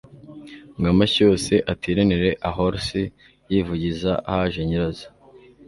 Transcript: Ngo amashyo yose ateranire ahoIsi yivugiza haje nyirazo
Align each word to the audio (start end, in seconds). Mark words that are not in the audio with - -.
Ngo 0.77 0.87
amashyo 0.93 1.19
yose 1.29 1.53
ateranire 1.71 2.29
ahoIsi 2.49 3.01
yivugiza 3.51 4.11
haje 4.31 4.59
nyirazo 4.67 5.07